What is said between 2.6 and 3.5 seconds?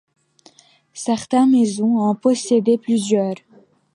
plusieurs.